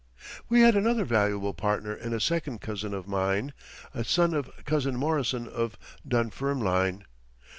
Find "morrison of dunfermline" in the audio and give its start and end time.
4.95-7.05